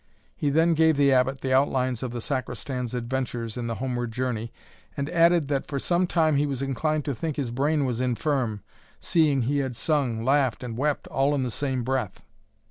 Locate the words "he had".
9.43-9.75